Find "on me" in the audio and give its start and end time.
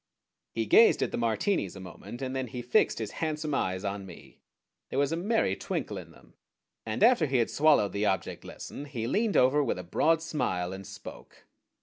3.85-4.39